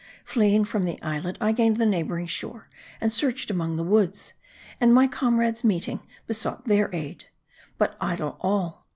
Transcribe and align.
Fleeing 0.25 0.65
from 0.65 0.85
the 0.85 0.99
islet, 1.03 1.37
I 1.39 1.51
gained 1.51 1.75
the 1.75 1.85
neighboring 1.85 2.25
shore, 2.25 2.67
and 2.99 3.13
searched 3.13 3.51
among 3.51 3.75
the 3.75 3.83
woods; 3.83 4.33
and 4.79 4.95
my 4.95 5.05
comrades 5.07 5.63
meeting, 5.63 5.99
besought 6.25 6.65
their 6.65 6.89
aid. 6.91 7.25
But 7.77 7.97
idle 8.01 8.35
all. 8.39 8.87